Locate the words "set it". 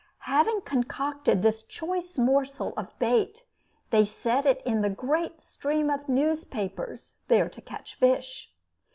4.03-4.59